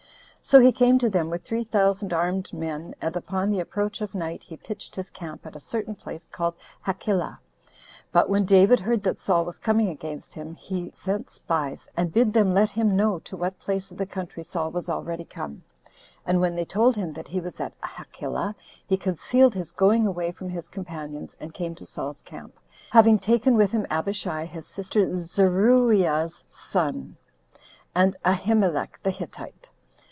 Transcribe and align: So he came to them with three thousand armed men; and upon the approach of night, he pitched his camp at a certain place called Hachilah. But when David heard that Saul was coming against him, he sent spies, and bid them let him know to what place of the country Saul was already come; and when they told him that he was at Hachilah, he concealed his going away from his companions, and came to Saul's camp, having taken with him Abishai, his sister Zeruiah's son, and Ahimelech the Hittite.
So 0.43 0.59
he 0.59 0.73
came 0.73 0.97
to 0.99 1.09
them 1.09 1.29
with 1.29 1.45
three 1.45 1.63
thousand 1.63 2.11
armed 2.11 2.51
men; 2.51 2.93
and 2.99 3.15
upon 3.15 3.51
the 3.51 3.61
approach 3.61 4.01
of 4.01 4.13
night, 4.15 4.41
he 4.43 4.57
pitched 4.57 4.95
his 4.97 5.09
camp 5.11 5.45
at 5.45 5.55
a 5.55 5.61
certain 5.61 5.95
place 5.95 6.27
called 6.29 6.55
Hachilah. 6.85 7.39
But 8.11 8.27
when 8.29 8.43
David 8.43 8.81
heard 8.81 9.03
that 9.03 9.17
Saul 9.19 9.45
was 9.45 9.57
coming 9.59 9.87
against 9.87 10.33
him, 10.33 10.55
he 10.55 10.91
sent 10.93 11.29
spies, 11.29 11.87
and 11.95 12.11
bid 12.11 12.33
them 12.33 12.53
let 12.53 12.71
him 12.71 12.97
know 12.97 13.19
to 13.19 13.37
what 13.37 13.59
place 13.59 13.91
of 13.91 13.97
the 13.97 14.05
country 14.07 14.43
Saul 14.43 14.71
was 14.71 14.89
already 14.89 15.23
come; 15.23 15.63
and 16.25 16.41
when 16.41 16.55
they 16.55 16.65
told 16.65 16.97
him 16.97 17.13
that 17.13 17.29
he 17.29 17.39
was 17.39 17.61
at 17.61 17.73
Hachilah, 17.81 18.55
he 18.85 18.97
concealed 18.97 19.53
his 19.53 19.71
going 19.71 20.05
away 20.05 20.31
from 20.33 20.49
his 20.49 20.67
companions, 20.67 21.37
and 21.39 21.53
came 21.53 21.75
to 21.75 21.85
Saul's 21.85 22.23
camp, 22.23 22.59
having 22.89 23.19
taken 23.19 23.55
with 23.55 23.71
him 23.71 23.87
Abishai, 23.89 24.45
his 24.47 24.67
sister 24.67 25.15
Zeruiah's 25.15 26.43
son, 26.49 27.15
and 27.95 28.17
Ahimelech 28.25 29.01
the 29.03 29.11
Hittite. 29.11 29.69